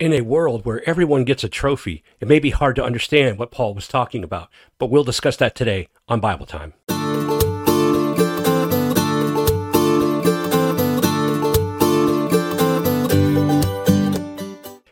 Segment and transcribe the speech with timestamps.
[0.00, 3.50] In a world where everyone gets a trophy, it may be hard to understand what
[3.50, 6.72] Paul was talking about, but we'll discuss that today on Bible Time.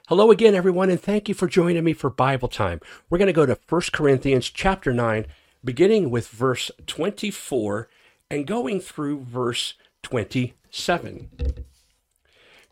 [0.09, 2.81] Hello again, everyone, and thank you for joining me for Bible Time.
[3.09, 5.27] We're going to go to 1 Corinthians chapter 9,
[5.65, 7.89] beginning with verse 24
[8.29, 11.46] and going through verse 27.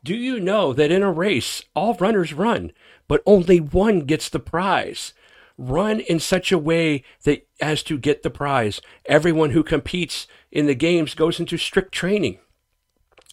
[0.05, 2.73] Do you know that in a race, all runners run,
[3.09, 5.15] but only one gets the prize?
[5.56, 8.82] Run in such a way that as to get the prize.
[9.06, 12.38] Everyone who competes in the games goes into strict training.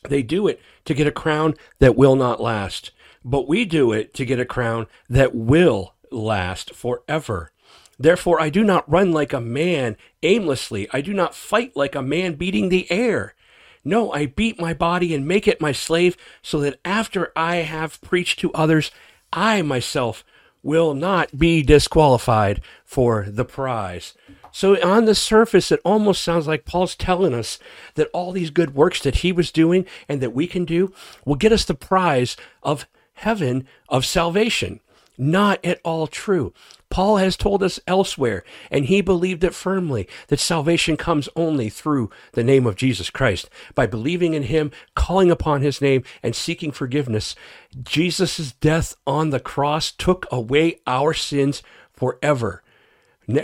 [0.07, 2.91] They do it to get a crown that will not last,
[3.25, 7.51] but we do it to get a crown that will last forever.
[7.99, 10.87] Therefore, I do not run like a man aimlessly.
[10.93, 13.35] I do not fight like a man beating the air.
[13.83, 18.01] No, I beat my body and make it my slave so that after I have
[18.01, 18.91] preached to others,
[19.33, 20.23] I myself
[20.63, 24.13] will not be disqualified for the prize.
[24.51, 27.57] So, on the surface, it almost sounds like Paul's telling us
[27.95, 30.93] that all these good works that he was doing and that we can do
[31.25, 34.81] will get us the prize of heaven, of salvation.
[35.17, 36.53] Not at all true.
[36.89, 42.09] Paul has told us elsewhere, and he believed it firmly, that salvation comes only through
[42.33, 43.49] the name of Jesus Christ.
[43.75, 47.35] By believing in him, calling upon his name, and seeking forgiveness,
[47.81, 52.63] Jesus' death on the cross took away our sins forever.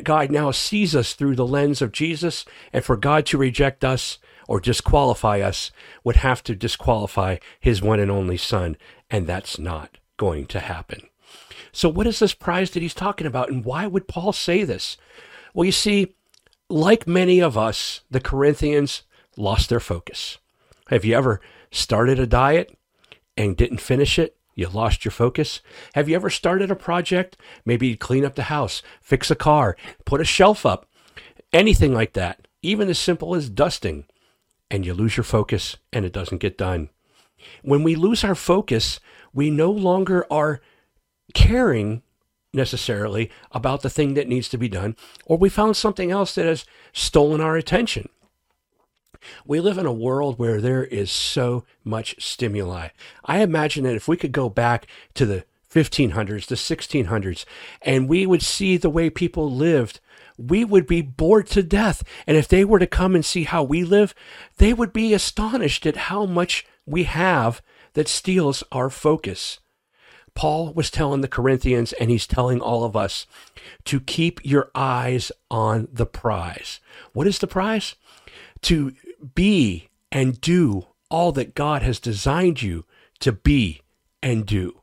[0.03, 4.17] God now sees us through the lens of Jesus, and for God to reject us
[4.47, 5.71] or disqualify us
[6.03, 8.75] would have to disqualify his one and only Son,
[9.09, 11.07] and that's not going to happen.
[11.78, 14.97] So, what is this prize that he's talking about, and why would Paul say this?
[15.53, 16.16] Well, you see,
[16.72, 19.03] like many of us, the Corinthians
[19.36, 20.39] lost their focus.
[20.88, 22.75] Have you ever started a diet
[23.38, 24.36] and didn't finish it?
[24.56, 25.61] You lost your focus.
[25.94, 27.38] Have you ever started a project?
[27.64, 30.89] Maybe clean up the house, fix a car, put a shelf up,
[31.53, 34.06] anything like that, even as simple as dusting,
[34.72, 36.90] and you lose your focus and it doesn't get done.
[37.62, 39.00] When we lose our focus,
[39.31, 40.59] we no longer are
[41.33, 42.01] caring
[42.53, 44.95] necessarily about the thing that needs to be done,
[45.25, 48.09] or we found something else that has stolen our attention.
[49.45, 52.89] We live in a world where there is so much stimuli.
[53.25, 57.45] I imagine that if we could go back to the 1500s, the 1600s,
[57.81, 59.99] and we would see the way people lived,
[60.38, 62.03] we would be bored to death.
[62.25, 64.13] And if they were to come and see how we live,
[64.57, 67.61] they would be astonished at how much we have
[67.94, 69.59] that steals our focus.
[70.38, 73.25] Paul was telling the Corinthians, and he's telling all of us
[73.86, 76.80] to keep your eyes on the prize.
[77.12, 77.96] What is the prize?
[78.62, 78.94] To
[79.34, 82.86] be and do all that God has designed you
[83.20, 83.81] to be
[84.22, 84.81] and do.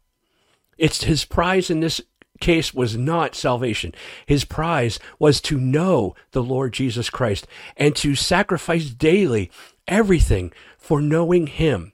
[0.77, 2.01] It's his prize in this
[2.41, 3.95] case was not salvation.
[4.27, 9.53] His prize was to know the Lord Jesus Christ and to sacrifice daily
[9.87, 11.94] everything for knowing him.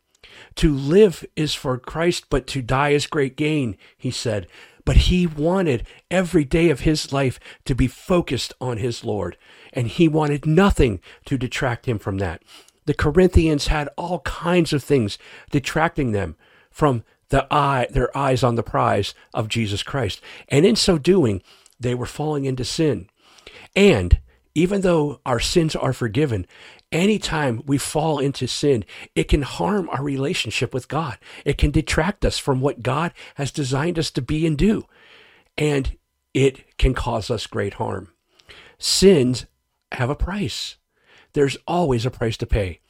[0.60, 4.46] To live is for Christ, but to die is great gain, he said.
[4.84, 9.38] But he wanted every day of his life to be focused on his Lord,
[9.72, 12.42] and he wanted nothing to detract him from that.
[12.84, 15.16] The Corinthians had all kinds of things
[15.50, 16.36] detracting them
[16.70, 20.20] from the eye, their eyes on the prize of Jesus Christ.
[20.48, 21.40] And in so doing,
[21.80, 23.08] they were falling into sin.
[23.74, 24.20] And
[24.54, 26.46] even though our sins are forgiven,
[26.92, 28.84] anytime we fall into sin,
[29.14, 31.18] it can harm our relationship with God.
[31.44, 34.84] It can detract us from what God has designed us to be and do.
[35.56, 35.96] And
[36.34, 38.08] it can cause us great harm.
[38.78, 39.46] Sins
[39.92, 40.76] have a price.
[41.32, 42.80] There's always a price to pay.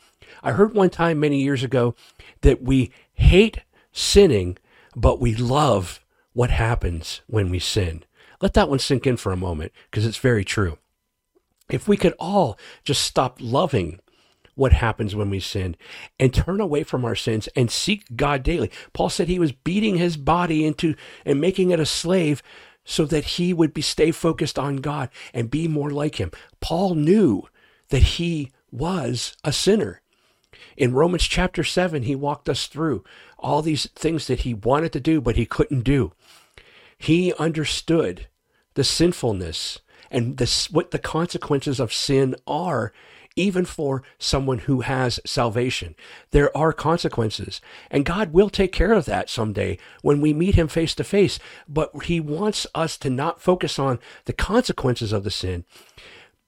[0.43, 1.95] I heard one time many years ago
[2.43, 3.61] that we hate
[3.93, 4.57] sinning,
[4.95, 6.01] but we love
[6.33, 8.05] what happens when we sin.
[8.41, 10.79] Let that one sink in for a moment because it's very true.
[11.73, 14.01] If we could all just stop loving
[14.55, 15.75] what happens when we sin
[16.19, 18.71] and turn away from our sins and seek God daily.
[18.93, 20.95] Paul said he was beating his body into
[21.25, 22.43] and making it a slave
[22.85, 26.31] so that he would be stay focused on God and be more like him.
[26.61, 27.45] Paul knew
[27.89, 30.03] that he was a sinner.
[30.77, 33.05] In Romans chapter 7, he walked us through
[33.39, 36.13] all these things that he wanted to do, but he couldn't do.
[36.99, 38.27] He understood
[38.75, 42.93] the sinfulness and this, what the consequences of sin are,
[43.37, 45.95] even for someone who has salvation.
[46.31, 47.61] There are consequences,
[47.91, 51.39] and God will take care of that someday when we meet Him face to face.
[51.69, 55.65] But He wants us to not focus on the consequences of the sin,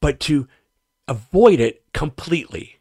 [0.01, 0.49] but to
[1.07, 2.79] avoid it completely.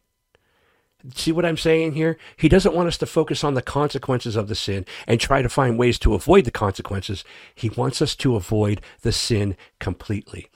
[1.15, 2.17] See what I'm saying here?
[2.37, 5.49] He doesn't want us to focus on the consequences of the sin and try to
[5.49, 7.23] find ways to avoid the consequences.
[7.55, 10.47] He wants us to avoid the sin completely.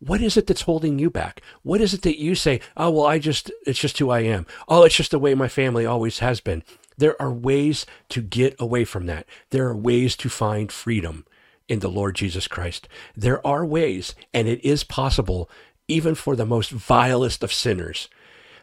[0.00, 1.40] What is it that's holding you back?
[1.62, 4.46] What is it that you say, oh, well, I just, it's just who I am.
[4.68, 6.62] Oh, it's just the way my family always has been.
[6.98, 9.26] There are ways to get away from that.
[9.50, 11.26] There are ways to find freedom
[11.68, 12.88] in the Lord Jesus Christ.
[13.16, 15.50] There are ways, and it is possible,
[15.88, 18.08] even for the most vilest of sinners.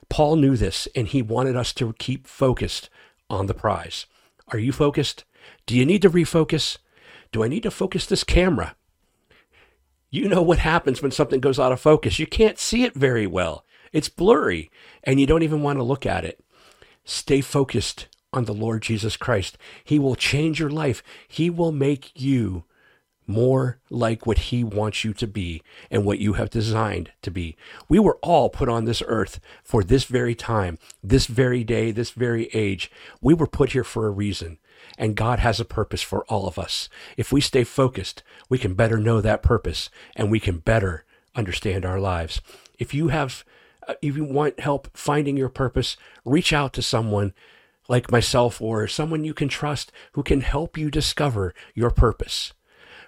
[0.10, 2.90] Paul knew this, and he wanted us to keep focused
[3.30, 4.06] on the prize.
[4.50, 5.24] Are you focused?
[5.66, 6.78] Do you need to refocus?
[7.32, 8.76] Do I need to focus this camera?
[10.14, 12.20] You know what happens when something goes out of focus.
[12.20, 13.66] You can't see it very well.
[13.92, 14.70] It's blurry,
[15.04, 16.40] and you don't even want to look at it.
[17.04, 19.58] Stay focused on the Lord Jesus Christ.
[19.84, 21.02] He will change your life.
[21.28, 22.66] He will make you
[23.26, 27.58] more like what he wants you to be and what you have designed to be.
[27.90, 32.12] We were all put on this earth for this very time, this very day, this
[32.12, 32.92] very age.
[33.20, 34.60] We were put here for a reason,
[34.98, 36.90] and God has a purpose for all of us.
[37.18, 41.06] If we stay focused, we can better know that purpose and we can better
[41.36, 42.42] understand our lives.
[42.80, 43.44] If you have
[43.88, 47.34] uh, if you want help finding your purpose, reach out to someone
[47.90, 52.54] like myself or someone you can trust who can help you discover your purpose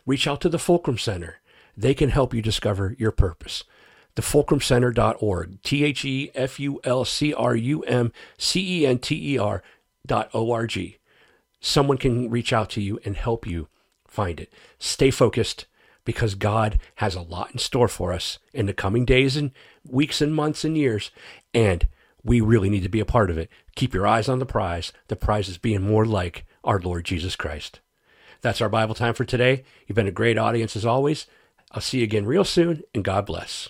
[0.05, 1.39] reach out to the Fulcrum Center.
[1.75, 3.63] They can help you discover your purpose.
[4.15, 9.33] TheFulcrumCenter.org, T H E F U L C R U M C E N T
[9.33, 9.61] E R
[10.05, 10.97] dot O R G.
[11.65, 13.69] Someone can reach out to you and help you
[14.07, 14.53] find it.
[14.77, 15.65] Stay focused
[16.03, 19.49] because God has a lot in store for us in the coming days and
[19.83, 21.09] weeks and months and years.
[21.55, 21.87] And
[22.23, 23.49] we really need to be a part of it.
[23.75, 24.93] Keep your eyes on the prize.
[25.07, 27.79] The prize is being more like our Lord Jesus Christ.
[28.41, 29.63] That's our Bible time for today.
[29.87, 31.25] You've been a great audience as always.
[31.71, 33.69] I'll see you again real soon, and God bless.